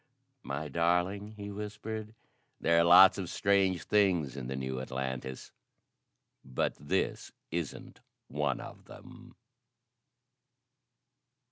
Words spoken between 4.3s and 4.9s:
in the new